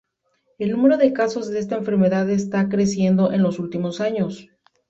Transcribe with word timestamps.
El 0.57 0.71
número 0.71 0.97
de 0.97 1.13
casos 1.13 1.49
de 1.51 1.59
esta 1.59 1.75
enfermedad 1.77 2.27
está 2.31 2.69
creciendo 2.69 3.31
en 3.31 3.43
los 3.43 3.59
últimos 3.59 4.01
años. 4.01 4.49